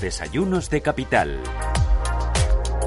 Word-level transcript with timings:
Desayunos 0.00 0.70
de 0.70 0.80
capital. 0.80 1.40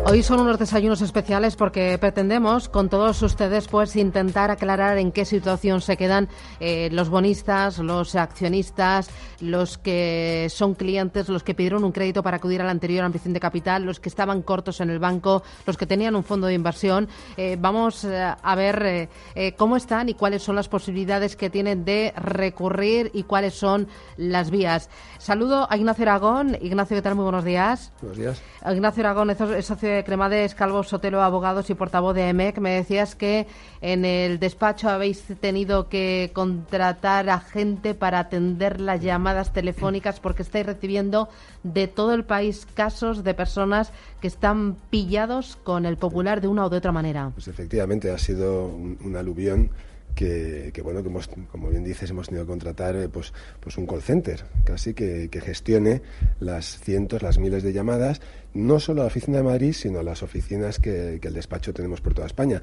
Hoy 0.03 0.23
son 0.23 0.39
unos 0.41 0.57
desayunos 0.57 1.01
especiales 1.01 1.55
porque 1.55 1.97
pretendemos 1.99 2.67
con 2.67 2.89
todos 2.89 3.21
ustedes 3.21 3.67
pues 3.67 3.95
intentar 3.95 4.49
aclarar 4.49 4.97
en 4.97 5.11
qué 5.11 5.25
situación 5.25 5.79
se 5.79 5.95
quedan 5.95 6.27
eh, 6.59 6.89
los 6.91 7.09
bonistas, 7.09 7.77
los 7.77 8.15
accionistas, 8.15 9.09
los 9.39 9.77
que 9.77 10.47
son 10.49 10.73
clientes, 10.73 11.29
los 11.29 11.43
que 11.43 11.53
pidieron 11.53 11.83
un 11.83 11.91
crédito 11.91 12.23
para 12.23 12.37
acudir 12.37 12.61
a 12.61 12.65
la 12.65 12.71
anterior 12.71 13.05
ampliación 13.05 13.33
de 13.33 13.39
capital, 13.39 13.83
los 13.83 13.99
que 13.99 14.09
estaban 14.09 14.41
cortos 14.41 14.81
en 14.81 14.89
el 14.89 14.99
banco, 14.99 15.43
los 15.65 15.77
que 15.77 15.85
tenían 15.85 16.15
un 16.15 16.23
fondo 16.23 16.47
de 16.47 16.55
inversión. 16.55 17.07
Eh, 17.37 17.55
vamos 17.59 18.03
eh, 18.03 18.21
a 18.41 18.55
ver 18.55 19.07
cómo 19.55 19.77
están 19.77 20.09
y 20.09 20.15
cuáles 20.15 20.41
son 20.41 20.55
las 20.55 20.67
posibilidades 20.67 21.35
que 21.35 21.49
tienen 21.49 21.85
de 21.85 22.11
recurrir 22.17 23.11
y 23.13 23.23
cuáles 23.23 23.53
son 23.53 23.87
las 24.17 24.49
vías. 24.49 24.89
Saludo 25.19 25.67
a 25.69 25.77
Ignacio 25.77 26.03
Aragón. 26.03 26.57
Ignacio, 26.59 26.97
¿qué 26.97 27.01
tal? 27.01 27.15
Muy 27.15 27.23
buenos 27.23 27.45
días. 27.45 27.93
Buenos 28.01 28.17
días. 28.17 28.41
Ignacio 28.65 29.03
Aragón 29.03 29.29
es 29.29 29.65
socio 29.65 29.90
de 29.91 30.03
Cremades 30.03 30.55
Calvo 30.55 30.83
Sotelo 30.83 31.21
Abogados 31.21 31.69
y 31.69 31.75
portavoz 31.75 32.15
de 32.15 32.29
EMEC. 32.29 32.59
Me 32.59 32.71
decías 32.71 33.15
que 33.15 33.47
en 33.81 34.05
el 34.05 34.39
despacho 34.39 34.89
habéis 34.89 35.23
tenido 35.39 35.89
que 35.89 36.31
contratar 36.33 37.29
a 37.29 37.39
gente 37.39 37.93
para 37.93 38.19
atender 38.19 38.81
las 38.81 39.01
llamadas 39.01 39.53
telefónicas 39.53 40.19
porque 40.19 40.43
estáis 40.43 40.65
recibiendo 40.65 41.29
de 41.63 41.87
todo 41.87 42.13
el 42.13 42.23
país 42.23 42.67
casos 42.73 43.23
de 43.23 43.33
personas 43.33 43.91
que 44.19 44.27
están 44.27 44.75
pillados 44.89 45.57
con 45.63 45.85
el 45.85 45.97
popular 45.97 46.41
de 46.41 46.47
una 46.47 46.65
o 46.65 46.69
de 46.69 46.77
otra 46.77 46.91
manera. 46.91 47.31
Pues 47.33 47.47
efectivamente 47.47 48.11
ha 48.11 48.17
sido 48.17 48.67
un 48.67 49.15
aluvión 49.15 49.71
que, 50.15 50.81
bueno, 50.83 51.01
que 51.01 51.09
hemos, 51.09 51.29
como 51.51 51.69
bien 51.69 51.83
dices, 51.83 52.09
hemos 52.09 52.27
tenido 52.27 52.45
que 52.45 52.49
contratar 52.49 52.95
eh, 52.95 53.09
pues, 53.09 53.33
pues 53.59 53.77
un 53.77 53.85
call 53.85 54.01
center, 54.01 54.43
casi 54.63 54.93
que, 54.93 55.29
gestione 55.43 56.01
las 56.39 56.79
cientos, 56.79 57.21
las 57.23 57.37
miles 57.39 57.63
de 57.63 57.73
llamadas, 57.73 58.21
no 58.53 58.79
solo 58.79 59.01
a 59.01 59.05
la 59.05 59.07
oficina 59.07 59.37
de 59.37 59.43
Madrid, 59.43 59.73
sino 59.73 59.99
a 59.99 60.03
las 60.03 60.23
oficinas 60.23 60.79
que, 60.79 61.19
que 61.21 61.27
el 61.27 61.33
despacho 61.33 61.73
tenemos 61.73 62.01
por 62.01 62.13
toda 62.13 62.27
España. 62.27 62.61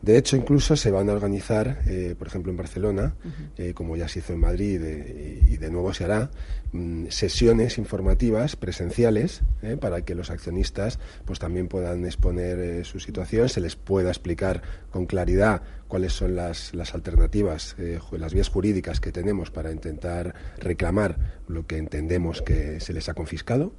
De 0.00 0.16
hecho, 0.16 0.36
incluso 0.36 0.76
se 0.76 0.92
van 0.92 1.10
a 1.10 1.12
organizar, 1.12 1.82
eh, 1.86 2.14
por 2.16 2.28
ejemplo, 2.28 2.52
en 2.52 2.56
Barcelona, 2.56 3.16
eh, 3.56 3.74
como 3.74 3.96
ya 3.96 4.06
se 4.06 4.20
hizo 4.20 4.32
en 4.32 4.38
Madrid 4.38 4.80
y 4.80 5.56
de 5.56 5.70
nuevo 5.70 5.92
se 5.92 6.04
hará, 6.04 6.30
mm, 6.70 7.06
sesiones 7.08 7.78
informativas 7.78 8.54
presenciales 8.54 9.42
eh, 9.62 9.76
para 9.76 10.02
que 10.02 10.14
los 10.14 10.30
accionistas 10.30 11.00
pues 11.24 11.40
también 11.40 11.66
puedan 11.66 12.04
exponer 12.04 12.84
su 12.84 13.00
situación, 13.00 13.48
se 13.48 13.60
les 13.60 13.74
pueda 13.74 14.10
explicar 14.10 14.62
con 14.90 15.06
claridad 15.06 15.62
cuáles 15.88 16.12
son 16.12 16.36
las, 16.36 16.74
las 16.74 16.94
alternativas, 16.94 17.74
las 18.12 18.34
vías 18.34 18.48
jurídicas 18.48 19.00
que 19.00 19.10
tenemos 19.10 19.50
para 19.50 19.72
intentar 19.72 20.34
reclamar 20.58 21.42
lo 21.48 21.66
que 21.66 21.78
entendemos 21.78 22.42
que 22.42 22.78
se 22.78 22.92
les 22.92 23.08
ha 23.08 23.14
confiscado, 23.14 23.72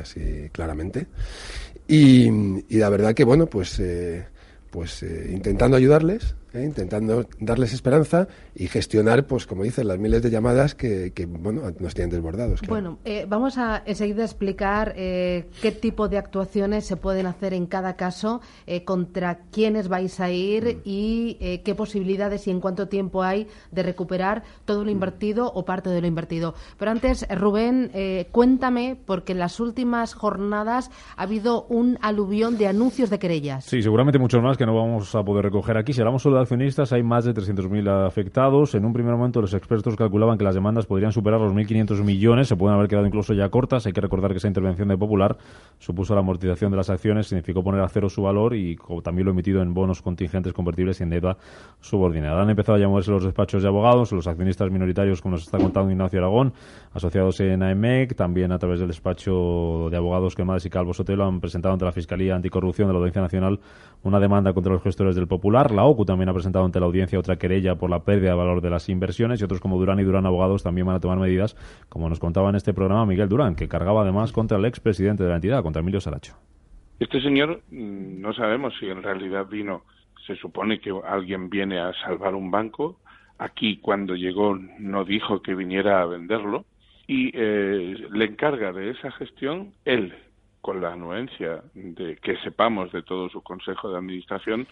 así 0.00 0.50
claramente. 0.52 1.06
Y, 1.88 2.28
y, 2.68 2.78
la 2.78 2.90
verdad 2.90 3.14
que, 3.14 3.24
bueno, 3.24 3.46
pues 3.46 3.80
pues 4.70 5.02
eh, 5.02 5.30
intentando 5.32 5.76
ayudarles 5.76 6.34
¿eh? 6.56 6.64
intentando 6.64 7.26
darles 7.38 7.72
esperanza 7.72 8.28
y 8.54 8.68
gestionar, 8.68 9.26
pues 9.26 9.46
como 9.46 9.62
dicen, 9.62 9.88
las 9.88 9.98
miles 9.98 10.22
de 10.22 10.30
llamadas 10.30 10.74
que, 10.74 11.12
bueno, 11.28 11.62
nos 11.78 11.94
tienen 11.94 12.10
desbordados. 12.10 12.60
Bueno, 12.68 12.98
eh, 13.04 13.26
vamos 13.28 13.58
a 13.58 13.82
enseguida 13.84 14.24
explicar 14.24 14.94
eh, 14.96 15.48
qué 15.60 15.72
tipo 15.72 16.08
de 16.08 16.18
actuaciones 16.18 16.86
se 16.86 16.96
pueden 16.96 17.26
hacer 17.26 17.54
en 17.54 17.66
cada 17.66 17.96
caso, 17.96 18.40
contra 18.84 19.38
quiénes 19.50 19.88
vais 19.88 20.18
a 20.20 20.30
ir 20.30 20.76
mm. 20.76 20.80
y 20.84 21.60
qué 21.64 21.74
posibilidades 21.74 22.46
y 22.46 22.50
en 22.50 22.60
cuánto 22.60 22.88
tiempo 22.88 23.22
hay 23.22 23.46
de 23.70 23.82
recuperar 23.82 24.42
todo 24.64 24.84
lo 24.84 24.90
mm. 24.90 24.94
invertido 24.94 25.52
o 25.52 25.64
parte 25.64 25.90
de 25.90 26.00
lo 26.00 26.06
invertido. 26.06 26.54
Pero 26.78 26.90
antes, 26.90 27.26
Rubén, 27.28 27.90
cuéntame, 28.32 28.98
porque 29.04 29.32
en 29.32 29.38
las 29.38 29.60
últimas 29.60 30.14
jornadas 30.14 30.90
ha 31.16 31.22
habido 31.22 31.64
un 31.68 31.98
aluvión 32.02 32.58
de 32.58 32.68
anuncios 32.68 33.10
de 33.10 33.18
querellas. 33.18 33.64
Sí, 33.64 33.82
seguramente 33.82 34.18
muchos 34.18 34.42
más 34.42 34.56
que 34.56 34.66
no 34.66 34.74
vamos 34.74 35.14
a 35.14 35.22
poder 35.22 35.44
recoger 35.44 35.76
aquí. 35.76 35.92
Si 35.92 36.00
hablamos 36.00 36.22
solo 36.22 36.36
de 36.36 36.42
accionistas 36.46 36.92
hay 36.92 37.02
más 37.02 37.24
de 37.24 37.34
300.000 37.34 38.06
afectados. 38.06 38.74
En 38.74 38.84
un 38.84 38.92
primer 38.92 39.14
momento 39.14 39.40
los 39.40 39.52
expertos 39.52 39.96
calculaban 39.96 40.38
que 40.38 40.44
las 40.44 40.54
demandas 40.54 40.86
podrían 40.86 41.12
superar 41.12 41.40
los 41.40 41.52
1.500 41.52 42.02
millones, 42.02 42.48
se 42.48 42.56
pueden 42.56 42.76
haber 42.76 42.88
quedado 42.88 43.06
incluso 43.06 43.34
ya 43.34 43.48
cortas. 43.48 43.86
Hay 43.86 43.92
que 43.92 44.00
recordar 44.00 44.30
que 44.30 44.38
esa 44.38 44.48
intervención 44.48 44.88
de 44.88 44.96
Popular 44.96 45.36
supuso 45.78 46.14
la 46.14 46.20
amortización 46.20 46.70
de 46.70 46.76
las 46.76 46.88
acciones, 46.88 47.26
significó 47.26 47.62
poner 47.62 47.80
a 47.80 47.88
cero 47.88 48.08
su 48.08 48.22
valor 48.22 48.54
y 48.54 48.78
también 49.02 49.26
lo 49.26 49.32
emitido 49.32 49.60
en 49.60 49.74
bonos 49.74 50.00
contingentes 50.02 50.52
convertibles 50.52 51.00
y 51.00 51.02
en 51.02 51.10
deuda 51.10 51.36
subordinada. 51.80 52.42
Han 52.42 52.50
empezado 52.50 52.82
a 52.82 52.88
moverse 52.88 53.10
los 53.10 53.24
despachos 53.24 53.62
de 53.62 53.68
abogados, 53.68 54.12
los 54.12 54.26
accionistas 54.26 54.70
minoritarios, 54.70 55.20
como 55.20 55.34
nos 55.34 55.42
está 55.42 55.58
contando 55.58 55.90
Ignacio 55.90 56.18
Aragón, 56.20 56.52
asociados 56.94 57.40
en 57.40 57.62
AEMEC, 57.62 58.14
también 58.14 58.52
a 58.52 58.58
través 58.58 58.78
del 58.80 58.88
despacho 58.88 59.88
de 59.90 59.96
abogados 59.96 60.34
Quemades 60.34 60.64
y 60.66 60.70
Calvo 60.70 60.94
Sotelo, 60.94 61.24
han 61.24 61.40
presentado 61.40 61.72
ante 61.72 61.84
la 61.84 61.92
Fiscalía 61.92 62.34
Anticorrupción 62.36 62.88
de 62.88 62.94
la 62.94 62.98
Audiencia 62.98 63.22
Nacional 63.22 63.58
una 64.02 64.20
demanda 64.20 64.52
contra 64.52 64.72
los 64.72 64.82
gestores 64.82 65.16
del 65.16 65.26
Popular. 65.26 65.72
La 65.72 65.84
OCU 65.84 66.04
también 66.04 66.28
ha 66.28 66.32
presentado 66.36 66.64
ante 66.64 66.78
la 66.78 66.86
audiencia 66.86 67.18
otra 67.18 67.36
querella 67.36 67.76
por 67.76 67.88
la 67.88 68.04
pérdida 68.04 68.30
de 68.30 68.36
valor 68.36 68.60
de 68.60 68.70
las 68.70 68.88
inversiones 68.88 69.40
y 69.40 69.44
otros 69.44 69.60
como 69.60 69.78
Durán 69.78 69.98
y 69.98 70.04
Durán 70.04 70.26
Abogados 70.26 70.62
también 70.62 70.86
van 70.86 70.96
a 70.96 71.00
tomar 71.00 71.18
medidas, 71.18 71.56
como 71.88 72.08
nos 72.08 72.20
contaba 72.20 72.50
en 72.50 72.56
este 72.56 72.74
programa 72.74 73.06
Miguel 73.06 73.28
Durán, 73.28 73.56
que 73.56 73.68
cargaba 73.68 74.02
además 74.02 74.32
contra 74.32 74.58
el 74.58 74.66
expresidente 74.66 75.22
de 75.22 75.30
la 75.30 75.36
entidad, 75.36 75.62
contra 75.62 75.80
Emilio 75.80 76.00
Saracho. 76.00 76.34
Este 77.00 77.20
señor 77.20 77.62
mm, 77.70 78.20
no 78.20 78.32
sabemos 78.34 78.74
si 78.78 78.86
en 78.86 79.02
realidad 79.02 79.46
vino, 79.46 79.84
se 80.26 80.36
supone 80.36 80.78
que 80.78 80.92
alguien 81.06 81.48
viene 81.48 81.78
a 81.78 81.92
salvar 82.04 82.34
un 82.34 82.50
banco, 82.50 82.98
aquí 83.38 83.78
cuando 83.78 84.14
llegó 84.14 84.58
no 84.78 85.04
dijo 85.04 85.40
que 85.40 85.54
viniera 85.54 86.02
a 86.02 86.06
venderlo 86.06 86.64
y 87.06 87.30
eh, 87.34 87.96
le 88.10 88.24
encarga 88.24 88.72
de 88.72 88.90
esa 88.90 89.10
gestión 89.12 89.72
él, 89.84 90.14
con 90.60 90.80
la 90.80 90.92
anuencia 90.92 91.62
de 91.74 92.16
que 92.16 92.36
sepamos 92.38 92.92
de 92.92 93.02
todo 93.02 93.28
su 93.28 93.42
consejo 93.42 93.90
de 93.90 93.98
administración, 93.98 94.66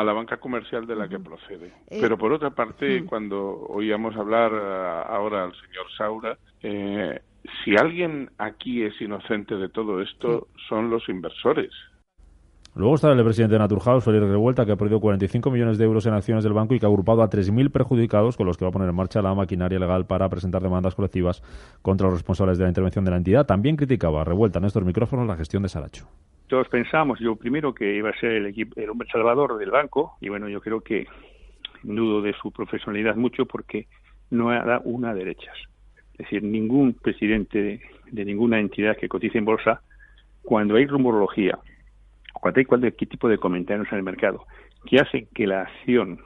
a 0.00 0.02
la 0.02 0.14
banca 0.14 0.38
comercial 0.38 0.86
de 0.86 0.96
la 0.96 1.06
que 1.06 1.18
procede. 1.18 1.70
Eh, 1.90 1.98
Pero 2.00 2.16
por 2.16 2.32
otra 2.32 2.50
parte, 2.50 3.04
cuando 3.04 3.66
oíamos 3.68 4.16
hablar 4.16 4.50
eh, 4.54 5.02
ahora 5.08 5.44
al 5.44 5.52
señor 5.52 5.86
Saura, 5.98 6.38
eh, 6.62 7.20
si 7.62 7.76
alguien 7.76 8.30
aquí 8.38 8.82
es 8.82 8.98
inocente 9.02 9.54
de 9.56 9.68
todo 9.68 10.00
esto, 10.00 10.48
son 10.66 10.88
los 10.88 11.06
inversores. 11.10 11.70
Luego 12.74 12.94
está 12.94 13.12
el 13.12 13.22
presidente 13.22 13.52
de 13.52 13.58
Naturhaus, 13.58 14.02
Félix 14.02 14.26
Revuelta, 14.26 14.64
que 14.64 14.72
ha 14.72 14.76
perdido 14.76 14.98
45 14.98 15.50
millones 15.50 15.76
de 15.76 15.84
euros 15.84 16.06
en 16.06 16.14
acciones 16.14 16.42
del 16.42 16.54
banco 16.54 16.74
y 16.74 16.80
que 16.80 16.86
ha 16.86 16.88
agrupado 16.88 17.22
a 17.22 17.28
3.000 17.28 17.70
perjudicados 17.70 18.38
con 18.38 18.46
los 18.46 18.56
que 18.56 18.64
va 18.64 18.70
a 18.70 18.72
poner 18.72 18.88
en 18.88 18.94
marcha 18.94 19.20
la 19.20 19.34
maquinaria 19.34 19.78
legal 19.78 20.06
para 20.06 20.30
presentar 20.30 20.62
demandas 20.62 20.94
colectivas 20.94 21.42
contra 21.82 22.06
los 22.06 22.14
responsables 22.14 22.56
de 22.56 22.64
la 22.64 22.70
intervención 22.70 23.04
de 23.04 23.10
la 23.10 23.18
entidad. 23.18 23.44
También 23.44 23.76
criticaba 23.76 24.22
a 24.22 24.24
Revuelta 24.24 24.58
en 24.58 24.64
estos 24.64 24.86
micrófonos 24.86 25.26
la 25.26 25.36
gestión 25.36 25.62
de 25.62 25.68
Saracho 25.68 26.08
todos 26.52 26.68
pensamos, 26.68 27.18
yo 27.18 27.34
primero, 27.36 27.72
que 27.72 27.96
iba 27.96 28.10
a 28.10 28.20
ser 28.20 28.32
el, 28.32 28.44
equipo, 28.44 28.78
el 28.78 28.90
hombre 28.90 29.08
salvador 29.10 29.56
del 29.56 29.70
banco, 29.70 30.18
y 30.20 30.28
bueno, 30.28 30.50
yo 30.50 30.60
creo 30.60 30.82
que 30.82 31.06
dudo 31.82 32.20
de 32.20 32.34
su 32.34 32.52
profesionalidad 32.52 33.16
mucho 33.16 33.46
porque 33.46 33.86
no 34.28 34.50
da 34.50 34.82
una 34.84 35.14
derechas. 35.14 35.56
Es 36.12 36.18
decir, 36.18 36.42
ningún 36.42 36.92
presidente 36.92 37.80
de, 38.10 38.24
ninguna 38.26 38.60
entidad 38.60 38.98
que 38.98 39.08
cotice 39.08 39.38
en 39.38 39.46
bolsa, 39.46 39.80
cuando 40.42 40.76
hay 40.76 40.84
rumorología, 40.84 41.58
cuando 42.34 42.58
hay 42.58 42.66
cualquier 42.66 43.08
tipo 43.08 43.30
de 43.30 43.38
comentarios 43.38 43.90
en 43.90 43.96
el 43.96 44.04
mercado 44.04 44.44
que 44.84 44.98
hacen 44.98 45.28
que 45.34 45.46
la 45.46 45.62
acción 45.62 46.18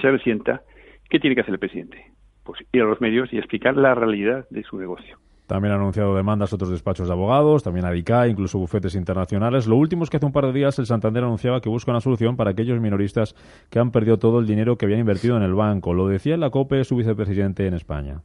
se 0.00 0.10
resienta, 0.10 0.62
¿qué 1.10 1.20
tiene 1.20 1.34
que 1.34 1.42
hacer 1.42 1.52
el 1.52 1.60
presidente? 1.60 2.02
Pues 2.44 2.62
ir 2.72 2.80
a 2.80 2.86
los 2.86 3.02
medios 3.02 3.30
y 3.30 3.36
explicar 3.36 3.76
la 3.76 3.94
realidad 3.94 4.46
de 4.48 4.62
su 4.62 4.78
negocio. 4.78 5.18
También 5.50 5.74
han 5.74 5.80
anunciado 5.80 6.14
demandas 6.14 6.52
a 6.52 6.54
otros 6.54 6.70
despachos 6.70 7.08
de 7.08 7.12
abogados, 7.12 7.64
también 7.64 7.84
a 7.84 7.90
DICA, 7.90 8.28
incluso 8.28 8.56
bufetes 8.56 8.94
internacionales. 8.94 9.66
Lo 9.66 9.74
último 9.74 10.04
es 10.04 10.08
que 10.08 10.18
hace 10.18 10.26
un 10.26 10.30
par 10.30 10.46
de 10.46 10.52
días 10.52 10.78
el 10.78 10.86
Santander 10.86 11.24
anunciaba 11.24 11.60
que 11.60 11.68
busca 11.68 11.90
una 11.90 12.00
solución 12.00 12.36
para 12.36 12.52
aquellos 12.52 12.80
minoristas 12.80 13.34
que 13.68 13.80
han 13.80 13.90
perdido 13.90 14.16
todo 14.16 14.38
el 14.38 14.46
dinero 14.46 14.78
que 14.78 14.84
habían 14.84 15.00
invertido 15.00 15.36
en 15.36 15.42
el 15.42 15.52
banco. 15.52 15.92
Lo 15.92 16.06
decía 16.06 16.34
en 16.34 16.40
la 16.40 16.50
COPE 16.50 16.84
su 16.84 16.94
vicepresidente 16.94 17.66
en 17.66 17.74
España. 17.74 18.22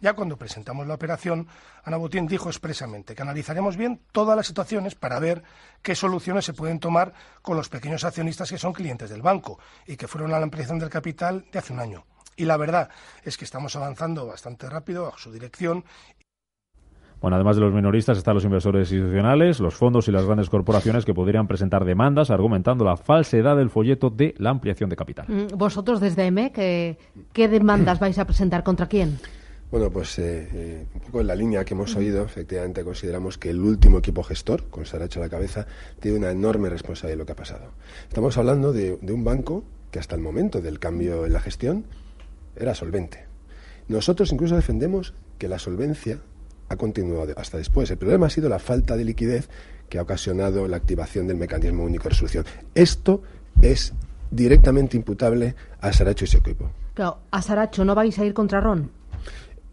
Ya 0.00 0.14
cuando 0.14 0.36
presentamos 0.36 0.88
la 0.88 0.94
operación, 0.94 1.46
Ana 1.84 1.98
Botín 1.98 2.26
dijo 2.26 2.48
expresamente 2.48 3.14
que 3.14 3.22
analizaremos 3.22 3.76
bien 3.76 4.00
todas 4.10 4.36
las 4.36 4.48
situaciones 4.48 4.96
para 4.96 5.20
ver 5.20 5.44
qué 5.82 5.94
soluciones 5.94 6.44
se 6.44 6.52
pueden 6.52 6.80
tomar 6.80 7.12
con 7.42 7.56
los 7.56 7.68
pequeños 7.68 8.02
accionistas 8.02 8.50
que 8.50 8.58
son 8.58 8.72
clientes 8.72 9.08
del 9.08 9.22
banco 9.22 9.60
y 9.86 9.96
que 9.96 10.08
fueron 10.08 10.34
a 10.34 10.38
la 10.38 10.46
ampliación 10.46 10.80
del 10.80 10.90
capital 10.90 11.44
de 11.52 11.60
hace 11.60 11.72
un 11.72 11.78
año. 11.78 12.06
Y 12.40 12.46
la 12.46 12.56
verdad 12.56 12.88
es 13.22 13.36
que 13.36 13.44
estamos 13.44 13.76
avanzando 13.76 14.26
bastante 14.26 14.68
rápido 14.70 15.12
a 15.14 15.18
su 15.18 15.30
dirección 15.30 15.84
bueno, 17.20 17.36
además 17.36 17.56
de 17.56 17.62
los 17.62 17.74
minoristas 17.74 18.16
están 18.16 18.34
los 18.34 18.44
inversores 18.44 18.90
institucionales, 18.90 19.60
los 19.60 19.74
fondos 19.74 20.08
y 20.08 20.12
las 20.12 20.24
grandes 20.24 20.48
corporaciones 20.48 21.04
que 21.04 21.12
podrían 21.12 21.46
presentar 21.46 21.84
demandas 21.84 22.30
argumentando 22.30 22.84
la 22.84 22.96
falsedad 22.96 23.56
del 23.56 23.68
folleto 23.68 24.08
de 24.08 24.34
la 24.38 24.50
ampliación 24.50 24.88
de 24.88 24.96
capital. 24.96 25.26
Mm, 25.28 25.56
vosotros 25.56 26.00
desde 26.00 26.26
EME, 26.26 26.50
¿qué, 26.52 26.98
qué 27.32 27.48
demandas 27.48 28.00
vais 28.00 28.18
a 28.18 28.24
presentar 28.24 28.62
contra 28.62 28.86
quién? 28.86 29.18
Bueno, 29.70 29.90
pues 29.90 30.18
eh, 30.18 30.48
eh, 30.52 30.86
un 30.94 31.00
poco 31.00 31.20
en 31.20 31.28
la 31.28 31.34
línea 31.36 31.64
que 31.64 31.74
hemos 31.74 31.94
oído, 31.94 32.24
efectivamente 32.24 32.82
consideramos 32.82 33.38
que 33.38 33.50
el 33.50 33.60
último 33.60 33.98
equipo 33.98 34.22
gestor, 34.24 34.64
con 34.68 34.84
Saracho 34.84 35.20
a 35.20 35.24
la 35.24 35.28
cabeza, 35.28 35.66
tiene 36.00 36.18
una 36.18 36.30
enorme 36.30 36.70
responsabilidad 36.70 37.14
de 37.14 37.18
lo 37.18 37.26
que 37.26 37.32
ha 37.32 37.36
pasado. 37.36 37.70
Estamos 38.08 38.36
hablando 38.36 38.72
de, 38.72 38.96
de 39.00 39.12
un 39.12 39.22
banco 39.22 39.62
que 39.92 39.98
hasta 40.00 40.16
el 40.16 40.22
momento 40.22 40.60
del 40.60 40.80
cambio 40.80 41.26
en 41.26 41.32
la 41.32 41.40
gestión 41.40 41.84
era 42.56 42.74
solvente. 42.74 43.26
Nosotros 43.88 44.32
incluso 44.32 44.56
defendemos 44.56 45.14
que 45.38 45.48
la 45.48 45.58
solvencia 45.58 46.18
ha 46.70 46.76
continuado 46.76 47.34
hasta 47.36 47.58
después. 47.58 47.90
El 47.90 47.98
problema 47.98 48.26
ha 48.26 48.30
sido 48.30 48.48
la 48.48 48.60
falta 48.60 48.96
de 48.96 49.04
liquidez 49.04 49.48
que 49.88 49.98
ha 49.98 50.02
ocasionado 50.02 50.66
la 50.68 50.76
activación 50.76 51.26
del 51.26 51.36
mecanismo 51.36 51.84
único 51.84 52.04
de 52.04 52.10
resolución. 52.10 52.44
Esto 52.74 53.22
es 53.60 53.92
directamente 54.30 54.96
imputable 54.96 55.56
a 55.80 55.92
Saracho 55.92 56.24
y 56.24 56.28
su 56.28 56.38
equipo. 56.38 56.70
Claro, 56.94 57.18
a 57.32 57.42
Saracho 57.42 57.84
no 57.84 57.94
vais 57.96 58.16
a 58.18 58.24
ir 58.24 58.32
contra 58.32 58.60
Ron. 58.60 58.88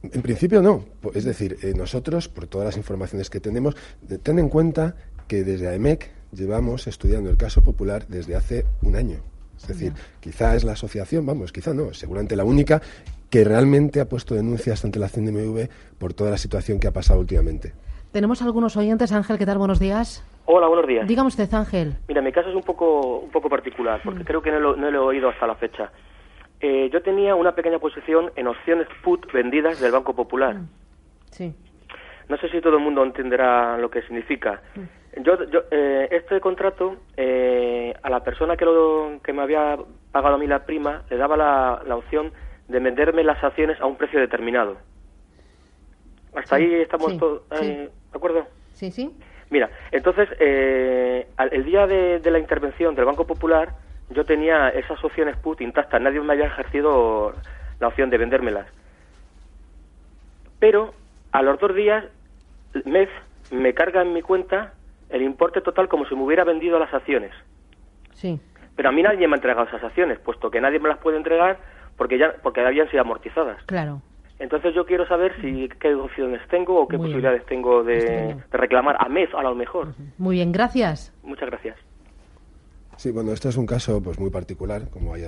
En 0.02 0.22
principio 0.24 0.62
no. 0.62 0.86
Es 1.14 1.24
decir, 1.24 1.60
eh, 1.62 1.74
nosotros, 1.76 2.30
por 2.30 2.48
todas 2.48 2.66
las 2.66 2.78
informaciones 2.78 3.30
que 3.30 3.40
tenemos, 3.40 3.76
ten 4.24 4.40
en 4.40 4.50
cuenta 4.50 4.96
que 5.28 5.44
desde 5.44 5.68
AEMEC 5.68 6.10
llevamos 6.32 6.88
estudiando 6.88 7.30
el 7.30 7.38
caso 7.38 7.62
popular 7.62 8.08
desde 8.08 8.36
hace 8.36 8.66
un 8.82 8.96
año. 8.96 9.20
Es 9.62 9.68
decir, 9.68 9.94
quizá 10.20 10.56
es 10.56 10.64
la 10.64 10.74
asociación, 10.74 11.26
vamos, 11.26 11.52
quizá 11.52 11.74
no, 11.74 11.94
seguramente 11.94 12.36
la 12.36 12.44
única 12.44 12.82
que 13.30 13.44
realmente 13.44 14.00
ha 14.00 14.06
puesto 14.06 14.36
denuncias 14.36 14.84
ante 14.86 15.00
la 15.00 15.10
CNMV 15.10 15.70
por 16.00 16.14
toda 16.14 16.32
la 16.32 16.38
situación 16.38 16.80
que 16.80 16.88
ha 16.88 16.92
pasado 16.92 17.20
últimamente. 17.20 17.74
Tenemos 18.12 18.42
algunos 18.42 18.78
oyentes. 18.78 19.12
Ángel, 19.12 19.38
¿qué 19.38 19.46
tal? 19.46 19.58
Buenos 19.58 19.80
días. 19.80 20.26
Hola, 20.46 20.68
buenos 20.68 20.88
días. 20.88 21.08
Dígame 21.08 21.28
usted, 21.28 21.54
Ángel. 21.54 21.96
Mira, 22.08 22.22
mi 22.22 22.32
caso 22.32 22.50
es 22.50 22.56
un 22.56 22.64
poco, 22.64 23.20
un 23.20 23.30
poco 23.32 23.50
particular, 23.50 24.00
porque 24.04 24.22
mm. 24.22 24.26
creo 24.26 24.42
que 24.42 24.52
no 24.52 24.60
lo, 24.60 24.76
no 24.78 24.90
lo, 24.90 24.98
he 24.98 25.06
oído 25.16 25.30
hasta 25.30 25.46
la 25.46 25.56
fecha. 25.56 25.92
Eh, 26.62 26.90
yo 26.92 27.02
tenía 27.02 27.36
una 27.36 27.54
pequeña 27.54 27.80
posición 27.80 28.32
en 28.36 28.48
opciones 28.48 28.88
put 29.04 29.32
vendidas 29.32 29.80
del 29.82 29.92
Banco 29.92 30.16
Popular. 30.16 30.56
Mm. 30.56 30.70
Sí. 31.32 31.54
No 32.30 32.38
sé 32.38 32.50
si 32.50 32.62
todo 32.62 32.78
el 32.78 32.84
mundo 32.84 33.04
entenderá 33.04 33.78
lo 33.78 33.90
que 33.92 34.02
significa. 34.04 34.62
Mm. 34.76 35.22
Yo, 35.24 35.44
yo 35.50 35.64
eh, 35.72 36.08
este 36.12 36.40
contrato, 36.40 36.96
eh, 37.18 37.94
a 38.02 38.10
la 38.10 38.24
persona 38.24 38.56
que, 38.56 38.66
lo, 38.66 39.20
que 39.24 39.34
me 39.34 39.42
había 39.42 39.78
pagado 40.12 40.36
a 40.36 40.38
mí 40.38 40.48
la 40.48 40.66
prima, 40.66 41.04
le 41.10 41.18
daba 41.18 41.36
la, 41.36 41.82
la 41.86 41.96
opción 41.98 42.32
de 42.68 42.80
venderme 42.80 43.24
las 43.24 43.44
acciones 43.44 43.80
a 43.80 43.86
un 43.86 43.96
precio 43.96 44.20
determinado. 44.20 44.78
Hasta 46.36 46.58
ahí 46.58 46.74
estamos 46.76 47.18
todos, 47.18 47.50
¿de 47.50 47.90
acuerdo? 48.14 48.46
Sí, 48.74 48.92
sí. 48.92 49.12
Mira, 49.50 49.70
entonces, 49.92 50.30
eh, 50.40 51.28
el 51.52 51.64
día 51.64 51.88
de, 51.88 52.22
la 52.30 52.40
intervención 52.40 52.96
del 52.96 53.06
Banco 53.06 53.26
Popular, 53.26 53.74
yo 54.10 54.26
tenía 54.26 54.70
esas 54.70 55.04
opciones 55.04 55.38
put 55.38 55.62
intactas, 55.62 56.02
nadie 56.02 56.20
me 56.20 56.34
había 56.34 56.48
ejercido 56.48 57.34
la 57.80 57.88
opción 57.88 58.10
de 58.10 58.18
vendérmelas. 58.18 58.68
Pero 60.60 60.94
a 61.32 61.42
los 61.42 61.60
dos 61.60 61.74
días, 61.76 62.04
MEF 62.86 63.10
me 63.52 63.74
carga 63.74 64.02
en 64.02 64.14
mi 64.14 64.22
cuenta 64.22 64.74
el 65.10 65.22
importe 65.22 65.62
total 65.62 65.88
como 65.88 66.06
si 66.06 66.16
me 66.16 66.24
hubiera 66.24 66.44
vendido 66.44 66.78
las 66.78 66.94
acciones. 66.94 67.32
Sí. 68.14 68.40
Pero 68.76 68.90
a 68.90 68.92
mí 68.92 69.02
nadie 69.02 69.28
me 69.28 69.36
ha 69.36 69.38
entregado 69.38 69.68
esas 69.68 69.84
acciones, 69.84 70.20
puesto 70.20 70.52
que 70.52 70.60
nadie 70.60 70.80
me 70.80 70.90
las 70.90 70.98
puede 70.98 71.18
entregar 71.18 71.58
porque 71.98 72.18
ya 72.18 72.36
porque 72.42 72.62
habían 72.62 72.90
sido 72.90 73.02
amortizadas. 73.02 73.62
Claro. 73.66 74.02
Entonces 74.40 74.76
yo 74.76 74.86
quiero 74.86 75.08
saber 75.08 75.34
si 75.42 75.68
qué 75.80 75.96
opciones 75.96 76.42
tengo 76.50 76.82
o 76.82 76.88
qué 76.88 76.98
posibilidades 76.98 77.46
tengo 77.48 77.84
de, 77.84 78.38
reclamar 78.52 78.96
a 79.00 79.10
mes 79.10 79.30
a 79.34 79.42
lo 79.42 79.56
mejor. 79.56 79.96
Muy 80.20 80.36
bien, 80.36 80.52
gracias. 80.52 81.12
Muchas 81.24 81.50
gracias. 81.50 81.76
Sí, 82.98 83.12
bueno, 83.12 83.32
esto 83.32 83.50
es 83.50 83.58
un 83.58 83.66
caso 83.66 84.02
pues 84.02 84.20
muy 84.20 84.32
particular, 84.32 84.90
como 84.90 85.14
hay 85.14 85.24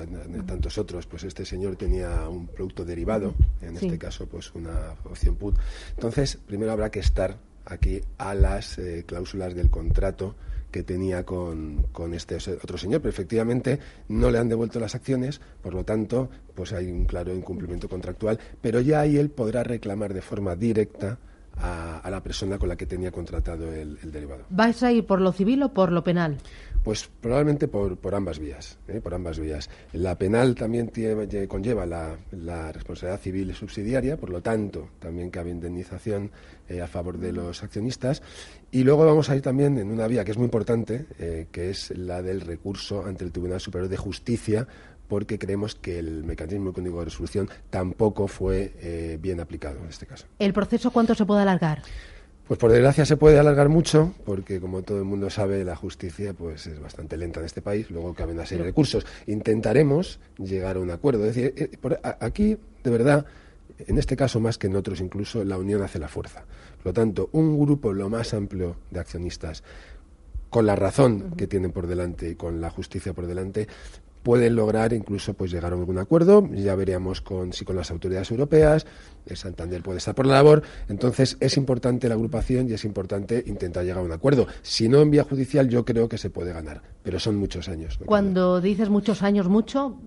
tantos 0.47 0.77
otros. 0.77 1.05
Pues 1.07 1.23
este 1.23 1.45
señor 1.45 1.75
tenía 1.75 2.27
un 2.27 2.47
producto 2.47 2.83
derivado, 2.83 3.33
en 3.61 3.75
este 3.75 3.97
caso 3.97 4.27
pues 4.27 4.53
una 4.55 4.93
opción 5.05 5.35
put. 5.35 5.55
Entonces, 5.95 6.37
primero 6.37 6.71
habrá 6.71 6.89
que 6.89 6.99
estar 6.99 7.35
aquí 7.65 8.01
a 8.17 8.33
las 8.33 8.79
eh, 8.79 9.05
cláusulas 9.07 9.55
del 9.55 9.69
contrato 9.69 10.35
que 10.71 10.83
tenía 10.83 11.25
con, 11.25 11.87
con, 11.91 12.13
este 12.13 12.35
otro 12.35 12.77
señor, 12.77 13.01
pero 13.01 13.09
efectivamente 13.09 13.79
no 14.07 14.29
le 14.29 14.37
han 14.37 14.49
devuelto 14.49 14.79
las 14.79 14.95
acciones, 14.95 15.41
por 15.61 15.73
lo 15.73 15.83
tanto, 15.83 16.29
pues 16.55 16.73
hay 16.73 16.91
un 16.91 17.05
claro 17.05 17.33
incumplimiento 17.33 17.89
contractual, 17.89 18.39
pero 18.61 18.79
ya 18.81 19.01
ahí 19.01 19.17
él 19.17 19.29
podrá 19.29 19.63
reclamar 19.63 20.13
de 20.13 20.21
forma 20.21 20.55
directa 20.55 21.17
a, 21.61 22.09
la 22.09 22.21
persona 22.21 22.57
con 22.57 22.69
la 22.69 22.75
que 22.75 22.85
tenía 22.85 23.11
contratado 23.11 23.71
el, 23.71 23.97
derivado. 24.11 24.43
¿Vais 24.49 24.81
a 24.83 24.91
ir 24.91 25.05
por 25.05 25.21
lo 25.21 25.31
civil 25.31 25.63
o 25.63 25.73
por 25.73 25.91
lo 25.91 26.03
penal? 26.03 26.37
Pues 26.83 27.09
probablemente 27.19 27.67
por, 27.67 27.97
por 27.97 28.15
ambas 28.15 28.39
vías, 28.39 28.77
¿eh? 28.87 29.01
por 29.01 29.13
ambas 29.13 29.37
vías. 29.37 29.69
La 29.93 30.17
penal 30.17 30.55
también 30.55 30.87
tiene, 30.87 31.47
conlleva 31.47 31.85
la, 31.85 32.15
la, 32.31 32.71
responsabilidad 32.71 33.19
civil 33.19 33.53
subsidiaria, 33.53 34.15
por 34.15 34.29
lo 34.29 34.41
tanto 34.41 34.89
también 34.99 35.29
cabe 35.29 35.49
indemnización 35.49 36.31
eh, 36.69 36.81
a 36.81 36.87
favor 36.87 37.17
de 37.17 37.33
los 37.33 37.61
accionistas. 37.63 38.23
Y 38.71 38.83
luego 38.83 39.05
vamos 39.05 39.29
a 39.29 39.35
ir 39.35 39.41
también 39.41 39.77
en 39.77 39.91
una 39.91 40.07
vía 40.07 40.23
que 40.23 40.31
es 40.31 40.37
muy 40.37 40.45
importante, 40.45 41.05
eh, 41.19 41.47
que 41.51 41.69
es 41.69 41.91
la 41.97 42.21
del 42.21 42.41
recurso 42.41 43.05
ante 43.05 43.25
el 43.25 43.31
Tribunal 43.31 43.59
Superior 43.59 43.89
de 43.89 43.97
Justicia 43.97 44.67
porque 45.09 45.37
creemos 45.37 45.75
que 45.75 45.99
el 45.99 46.23
mecanismo 46.23 46.71
de 46.71 47.05
resolución 47.05 47.49
tampoco 47.69 48.27
fue 48.27 48.73
eh, 48.79 49.17
bien 49.19 49.41
aplicado 49.41 49.79
en 49.79 49.89
este 49.89 50.05
caso. 50.05 50.27
¿El 50.37 50.53
proceso 50.53 50.91
cuánto 50.91 51.15
se 51.15 51.25
puede 51.25 51.41
alargar? 51.41 51.81
Pues 52.47 52.59
por 52.59 52.71
desgracia 52.71 53.05
se 53.05 53.17
puede 53.17 53.37
alargar 53.37 53.69
mucho, 53.69 54.13
porque 54.25 54.59
como 54.59 54.81
todo 54.81 54.97
el 54.97 55.03
mundo 55.03 55.29
sabe, 55.29 55.63
la 55.63 55.75
justicia 55.75 56.33
pues 56.33 56.65
es 56.65 56.79
bastante 56.79 57.17
lenta 57.17 57.39
en 57.39 57.45
este 57.45 57.61
país, 57.61 57.91
luego 57.91 58.13
caben 58.13 58.35
una 58.35 58.45
serie 58.45 58.63
de 58.63 58.69
recursos. 58.69 59.05
Intentaremos 59.27 60.19
llegar 60.37 60.77
a 60.77 60.79
un 60.79 60.89
acuerdo. 60.89 61.25
Es 61.25 61.35
decir, 61.35 61.53
eh, 61.57 61.77
aquí, 62.19 62.57
de 62.83 62.89
verdad, 62.89 63.25
en 63.77 63.97
este 63.97 64.15
caso 64.15 64.39
más 64.39 64.57
que 64.57 64.67
en 64.67 64.75
otros 64.75 64.99
incluso, 64.99 65.43
la 65.43 65.57
unión 65.57 65.83
hace 65.83 65.99
la 65.99 66.07
fuerza. 66.07 66.43
Por 66.77 66.87
lo 66.87 66.93
tanto, 66.93 67.29
un 67.33 67.59
grupo 67.59 67.93
lo 67.93 68.09
más 68.09 68.33
amplio 68.33 68.77
de 68.89 68.99
accionistas, 68.99 69.63
con 70.49 70.65
la 70.65 70.75
razón 70.75 71.35
que 71.37 71.45
tienen 71.45 71.71
por 71.71 71.85
delante 71.85 72.31
y 72.31 72.35
con 72.35 72.61
la 72.61 72.71
justicia 72.71 73.13
por 73.13 73.27
delante, 73.27 73.67
pueden 74.29 74.55
lograr 74.55 74.93
incluso 74.93 75.33
pues 75.33 75.49
llegar 75.49 75.73
a 75.73 75.75
algún 75.75 75.97
acuerdo. 75.97 76.47
Ya 76.53 76.75
veríamos 76.75 77.19
con, 77.19 77.51
si 77.51 77.65
con 77.65 77.75
las 77.75 77.89
autoridades 77.89 78.29
europeas, 78.29 78.85
el 79.25 79.37
Santander 79.37 79.81
puede 79.81 79.97
estar 79.97 80.13
por 80.13 80.27
la 80.27 80.35
labor. 80.35 80.61
Entonces 80.87 81.35
es 81.39 81.57
importante 81.57 82.07
la 82.07 82.13
agrupación 82.13 82.69
y 82.69 82.73
es 82.73 82.85
importante 82.85 83.43
intentar 83.47 83.83
llegar 83.83 84.03
a 84.03 84.05
un 84.05 84.11
acuerdo. 84.11 84.45
Si 84.61 84.87
no 84.87 85.01
en 85.01 85.09
vía 85.09 85.23
judicial, 85.23 85.67
yo 85.67 85.83
creo 85.83 86.07
que 86.07 86.19
se 86.19 86.29
puede 86.29 86.53
ganar, 86.53 86.83
pero 87.01 87.19
son 87.19 87.37
muchos 87.37 87.69
años. 87.69 87.97
Cuando 88.05 88.61
dices 88.61 88.91
muchos 88.91 89.23
años, 89.23 89.49
mucho, 89.49 89.97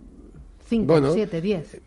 cinco, 0.69 1.13
siete, 1.13 1.41
diez. 1.41 1.81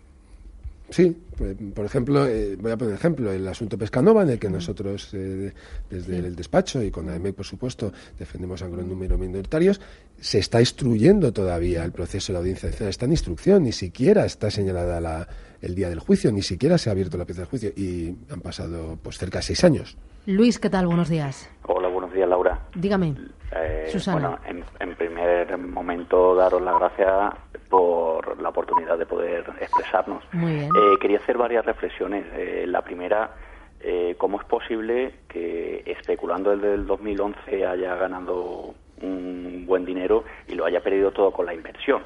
Sí, 0.89 1.15
pues, 1.37 1.55
por 1.73 1.85
ejemplo, 1.85 2.27
eh, 2.27 2.55
voy 2.59 2.71
a 2.71 2.77
poner 2.77 2.93
ejemplo, 2.93 3.31
el 3.31 3.47
asunto 3.47 3.77
Pescanova, 3.77 4.23
en 4.23 4.29
el 4.29 4.39
que 4.39 4.49
nosotros 4.49 5.09
eh, 5.13 5.51
desde 5.89 6.19
el 6.19 6.35
despacho 6.35 6.81
y 6.83 6.91
con 6.91 7.09
AEMEC, 7.09 7.35
por 7.35 7.45
supuesto, 7.45 7.91
defendemos 8.19 8.61
a 8.61 8.65
un 8.65 8.73
gran 8.73 8.87
número 8.87 9.17
de 9.17 9.27
minoritarios, 9.27 9.81
se 10.19 10.39
está 10.39 10.59
instruyendo 10.59 11.33
todavía 11.33 11.83
el 11.83 11.91
proceso 11.91 12.31
de 12.31 12.33
la 12.33 12.39
audiencia 12.39 12.69
está 12.87 13.05
en 13.05 13.11
instrucción, 13.11 13.63
ni 13.63 13.71
siquiera 13.71 14.25
está 14.25 14.51
señalada 14.51 15.01
la, 15.01 15.27
el 15.61 15.75
día 15.75 15.89
del 15.89 15.99
juicio, 15.99 16.31
ni 16.31 16.43
siquiera 16.43 16.77
se 16.77 16.89
ha 16.89 16.91
abierto 16.91 17.17
la 17.17 17.25
pieza 17.25 17.41
del 17.41 17.49
juicio 17.49 17.71
y 17.75 18.15
han 18.29 18.41
pasado 18.41 18.97
pues 19.01 19.17
cerca 19.17 19.39
de 19.39 19.43
seis 19.43 19.63
años. 19.63 19.97
Luis, 20.27 20.59
¿qué 20.59 20.69
tal? 20.69 20.87
Buenos 20.87 21.09
días. 21.09 21.49
Hola, 21.63 21.87
buenos 21.87 21.93
días, 21.93 21.94
Laura. 22.35 22.59
Dígame. 22.75 23.15
Eh, 23.55 23.87
Susana. 23.89 24.37
Bueno, 24.43 24.63
en, 24.79 24.95
primer 24.95 25.57
momento 25.57 26.35
daros 26.35 26.61
las 26.61 26.77
gracias 26.77 27.33
por 27.69 28.41
la 28.41 28.49
oportunidad 28.49 28.97
de 28.97 29.05
poder 29.05 29.45
expresarnos. 29.61 30.21
Muy 30.33 30.53
bien. 30.53 30.65
Eh, 30.75 30.97
quería 30.99 31.19
hacer 31.19 31.37
varias 31.37 31.65
reflexiones. 31.65 32.25
Eh, 32.33 32.65
la 32.67 32.81
primera, 32.81 33.31
eh, 33.79 34.15
¿cómo 34.17 34.41
es 34.41 34.45
posible 34.47 35.13
que 35.29 35.83
especulando 35.85 36.51
desde 36.55 36.73
el 36.73 36.85
2011 36.85 37.65
haya 37.65 37.95
ganado 37.95 38.73
un 39.01 39.63
buen 39.65 39.85
dinero 39.85 40.25
y 40.49 40.55
lo 40.55 40.65
haya 40.65 40.81
perdido 40.81 41.11
todo 41.11 41.31
con 41.31 41.45
la 41.45 41.53
inversión? 41.53 42.03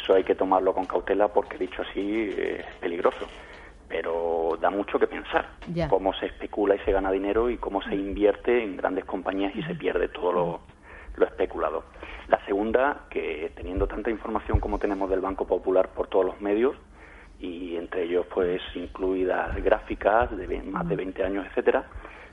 Eso 0.00 0.14
hay 0.14 0.22
que 0.22 0.36
tomarlo 0.36 0.72
con 0.72 0.86
cautela 0.86 1.26
porque, 1.26 1.58
dicho 1.58 1.82
así, 1.82 2.30
es 2.38 2.64
peligroso. 2.80 3.26
Pero 3.88 4.58
da 4.60 4.70
mucho 4.70 4.98
que 4.98 5.06
pensar 5.06 5.48
cómo 5.88 6.12
se 6.14 6.26
especula 6.26 6.74
y 6.74 6.78
se 6.80 6.92
gana 6.92 7.10
dinero 7.10 7.50
y 7.50 7.56
cómo 7.56 7.82
se 7.82 7.94
invierte 7.94 8.62
en 8.62 8.76
grandes 8.76 9.04
compañías 9.04 9.54
y 9.54 9.62
se 9.62 9.74
pierde 9.74 10.08
todo 10.08 10.32
lo, 10.32 10.60
lo 11.16 11.26
especulado. 11.26 11.84
La 12.28 12.44
segunda, 12.46 13.06
que 13.10 13.52
teniendo 13.54 13.86
tanta 13.86 14.10
información 14.10 14.58
como 14.58 14.78
tenemos 14.78 15.08
del 15.08 15.20
Banco 15.20 15.46
Popular 15.46 15.88
por 15.90 16.08
todos 16.08 16.26
los 16.26 16.40
medios, 16.40 16.76
y 17.40 17.76
entre 17.76 18.04
ellos 18.04 18.26
pues 18.32 18.62
incluidas 18.74 19.54
gráficas 19.62 20.34
de 20.36 20.62
más 20.62 20.88
de 20.88 20.96
20 20.96 21.24
años, 21.24 21.46
etcétera, 21.46 21.84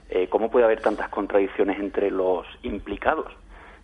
eh, 0.09 0.27
¿cómo 0.29 0.49
puede 0.49 0.65
haber 0.65 0.81
tantas 0.81 1.09
contradicciones 1.09 1.79
entre 1.79 2.11
los 2.11 2.45
implicados? 2.63 3.33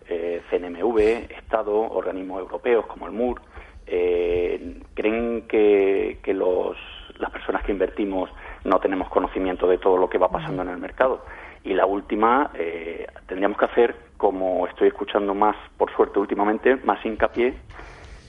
Eh, 0.07 0.41
CNMV, 0.49 1.31
Estado, 1.31 1.75
organismos 1.79 2.39
europeos 2.39 2.85
como 2.87 3.07
el 3.07 3.13
MUR, 3.13 3.41
eh, 3.85 4.81
¿creen 4.93 5.43
que, 5.47 6.19
que 6.23 6.33
los, 6.33 6.77
las 7.19 7.29
personas 7.31 7.63
que 7.63 7.71
invertimos 7.71 8.29
no 8.63 8.79
tenemos 8.79 9.09
conocimiento 9.09 9.67
de 9.67 9.77
todo 9.77 9.97
lo 9.97 10.09
que 10.09 10.17
va 10.17 10.29
pasando 10.29 10.63
en 10.63 10.69
el 10.69 10.77
mercado? 10.77 11.23
Y 11.63 11.73
la 11.73 11.85
última, 11.85 12.51
eh, 12.55 13.05
tendríamos 13.27 13.57
que 13.57 13.65
hacer, 13.65 13.95
como 14.17 14.65
estoy 14.67 14.87
escuchando 14.87 15.35
más, 15.35 15.55
por 15.77 15.91
suerte 15.93 16.19
últimamente, 16.19 16.77
más 16.77 17.05
hincapié 17.05 17.53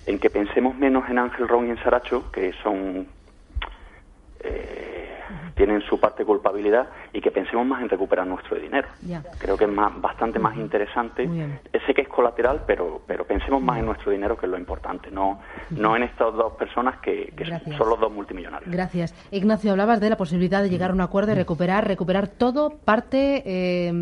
en 0.06 0.18
que 0.18 0.30
pensemos 0.30 0.76
menos 0.76 1.08
en 1.08 1.18
Ángel 1.18 1.46
Ron 1.46 1.68
y 1.68 1.70
en 1.70 1.82
Saracho, 1.82 2.30
que 2.32 2.52
son 2.62 3.06
eh, 4.40 4.79
tienen 5.60 5.82
su 5.82 6.00
parte 6.00 6.22
de 6.22 6.24
culpabilidad, 6.24 6.88
y 7.12 7.20
que 7.20 7.30
pensemos 7.30 7.66
más 7.66 7.82
en 7.82 7.90
recuperar 7.90 8.26
nuestro 8.26 8.58
dinero. 8.58 8.88
Creo 9.38 9.58
que 9.58 9.64
es 9.64 9.70
más, 9.70 9.92
bastante 10.00 10.38
más 10.38 10.56
interesante. 10.56 11.28
Sé 11.86 11.92
que 11.92 12.00
es 12.00 12.08
colateral, 12.08 12.62
pero, 12.66 13.02
pero 13.06 13.26
pensemos 13.26 13.62
más 13.62 13.78
en 13.78 13.84
nuestro 13.84 14.10
dinero, 14.10 14.38
que 14.38 14.46
es 14.46 14.52
lo 14.52 14.56
importante, 14.56 15.10
no, 15.10 15.38
no 15.68 15.96
en 15.96 16.04
estas 16.04 16.32
dos 16.34 16.54
personas 16.54 16.98
que, 17.00 17.30
son 17.76 17.90
los 17.90 18.00
dos 18.00 18.10
multimillonarios. 18.10 18.72
Gracias. 18.72 19.14
Ignacio, 19.30 19.72
hablabas 19.72 20.00
de 20.00 20.08
la 20.08 20.16
posibilidad 20.16 20.62
de 20.62 20.70
llegar 20.70 20.92
a 20.92 20.94
un 20.94 21.02
acuerdo 21.02 21.32
y 21.32 21.34
recuperar, 21.34 21.86
recuperar 21.86 22.28
todo, 22.28 22.78
parte, 22.82 23.42
eh, 23.44 23.92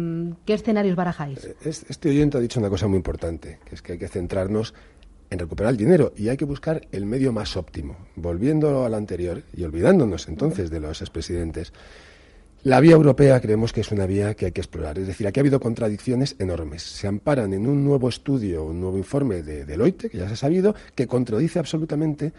¿qué 0.46 0.54
escenarios 0.54 0.94
barajáis? 0.94 1.44
Eh, 1.44 1.56
este 1.64 2.10
oyente 2.10 2.38
ha 2.38 2.40
dicho 2.40 2.60
una 2.60 2.70
cosa 2.70 2.86
muy 2.86 2.98
importante, 2.98 3.58
que 3.64 3.74
es 3.74 3.82
que 3.82 3.94
hay 3.94 3.98
que 3.98 4.06
centrarnos 4.06 4.74
en 5.30 5.38
recuperar 5.38 5.72
el 5.72 5.76
dinero 5.76 6.12
y 6.16 6.28
hay 6.28 6.36
que 6.36 6.44
buscar 6.44 6.86
el 6.92 7.06
medio 7.06 7.32
más 7.32 7.56
óptimo. 7.56 7.96
Volviendo 8.16 8.84
al 8.84 8.94
anterior 8.94 9.42
y 9.54 9.64
olvidándonos 9.64 10.28
entonces 10.28 10.70
de 10.70 10.80
los 10.80 11.00
expresidentes, 11.00 11.72
la 12.64 12.80
vía 12.80 12.92
europea 12.92 13.40
creemos 13.40 13.72
que 13.72 13.82
es 13.82 13.92
una 13.92 14.06
vía 14.06 14.34
que 14.34 14.46
hay 14.46 14.52
que 14.52 14.60
explorar. 14.60 14.98
Es 14.98 15.06
decir, 15.06 15.26
aquí 15.26 15.38
ha 15.38 15.42
habido 15.42 15.60
contradicciones 15.60 16.34
enormes. 16.38 16.82
Se 16.82 17.06
amparan 17.06 17.52
en 17.54 17.66
un 17.66 17.84
nuevo 17.84 18.08
estudio, 18.08 18.64
un 18.64 18.80
nuevo 18.80 18.98
informe 18.98 19.42
de 19.42 19.64
Deloitte, 19.64 20.10
que 20.10 20.18
ya 20.18 20.26
se 20.26 20.34
ha 20.34 20.36
sabido, 20.36 20.74
que 20.94 21.06
contradice 21.06 21.60
absolutamente 21.60 22.32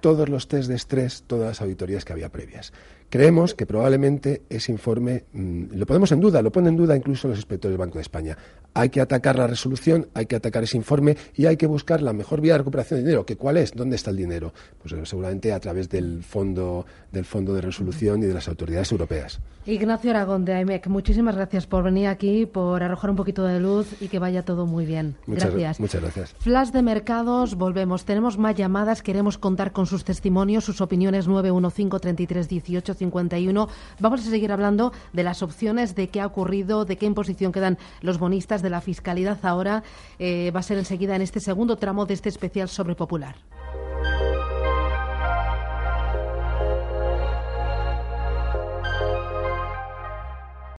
todos 0.00 0.28
los 0.28 0.48
test 0.48 0.68
de 0.68 0.76
estrés, 0.76 1.24
todas 1.26 1.48
las 1.48 1.60
auditorías 1.60 2.04
que 2.04 2.12
había 2.12 2.30
previas. 2.30 2.72
Creemos 3.14 3.54
que 3.54 3.64
probablemente 3.64 4.42
ese 4.50 4.72
informe 4.72 5.22
mm, 5.32 5.66
lo 5.76 5.86
ponemos 5.86 6.10
en 6.10 6.18
duda, 6.18 6.42
lo 6.42 6.50
pone 6.50 6.68
en 6.68 6.76
duda 6.76 6.96
incluso 6.96 7.28
los 7.28 7.38
inspectores 7.38 7.74
del 7.74 7.78
Banco 7.78 7.98
de 7.98 8.02
España. 8.02 8.36
Hay 8.74 8.88
que 8.88 9.00
atacar 9.00 9.38
la 9.38 9.46
resolución, 9.46 10.08
hay 10.14 10.26
que 10.26 10.34
atacar 10.34 10.64
ese 10.64 10.76
informe 10.76 11.16
y 11.36 11.46
hay 11.46 11.56
que 11.56 11.68
buscar 11.68 12.02
la 12.02 12.12
mejor 12.12 12.40
vía 12.40 12.54
de 12.54 12.58
recuperación 12.58 12.98
de 12.98 13.04
dinero. 13.04 13.24
¿Que 13.24 13.36
¿Cuál 13.36 13.58
es? 13.58 13.72
¿Dónde 13.72 13.94
está 13.94 14.10
el 14.10 14.16
dinero? 14.16 14.52
Pues 14.82 14.94
eh, 14.94 15.00
seguramente 15.04 15.52
a 15.52 15.60
través 15.60 15.88
del 15.88 16.24
fondo, 16.24 16.86
del 17.12 17.24
fondo 17.24 17.54
de 17.54 17.60
resolución 17.60 18.20
y 18.24 18.26
de 18.26 18.34
las 18.34 18.48
autoridades 18.48 18.90
europeas. 18.90 19.38
Ignacio 19.64 20.10
Aragón 20.10 20.44
de 20.44 20.52
AIMEC, 20.52 20.88
muchísimas 20.88 21.36
gracias 21.36 21.66
por 21.66 21.84
venir 21.84 22.08
aquí, 22.08 22.46
por 22.46 22.82
arrojar 22.82 23.10
un 23.10 23.16
poquito 23.16 23.44
de 23.44 23.60
luz 23.60 23.94
y 24.02 24.08
que 24.08 24.18
vaya 24.18 24.44
todo 24.44 24.66
muy 24.66 24.86
bien. 24.86 25.14
Muchas, 25.26 25.52
gracias. 25.52 25.80
Muchas 25.80 26.02
gracias. 26.02 26.34
Flash 26.40 26.70
de 26.70 26.82
mercados, 26.82 27.54
volvemos. 27.54 28.04
Tenemos 28.04 28.38
más 28.38 28.56
llamadas, 28.56 29.02
queremos 29.02 29.38
contar 29.38 29.72
con 29.72 29.86
sus 29.86 30.04
testimonios, 30.04 30.64
sus 30.64 30.80
opiniones 30.80 31.28
915 31.28 32.00
33 32.00 32.48
18 32.48 33.03
51. 33.04 33.68
Vamos 34.00 34.26
a 34.26 34.30
seguir 34.30 34.52
hablando 34.52 34.92
de 35.12 35.22
las 35.22 35.42
opciones, 35.42 35.94
de 35.94 36.08
qué 36.08 36.20
ha 36.20 36.26
ocurrido, 36.26 36.84
de 36.84 36.96
qué 36.96 37.06
imposición 37.06 37.52
quedan 37.52 37.78
los 38.00 38.18
bonistas, 38.18 38.62
de 38.62 38.70
la 38.70 38.80
fiscalidad 38.80 39.38
ahora. 39.42 39.82
Eh, 40.18 40.50
va 40.54 40.60
a 40.60 40.62
ser 40.62 40.78
enseguida 40.78 41.16
en 41.16 41.22
este 41.22 41.40
segundo 41.40 41.76
tramo 41.76 42.06
de 42.06 42.14
este 42.14 42.28
especial 42.28 42.68
sobre 42.68 42.94
Popular. 42.94 43.36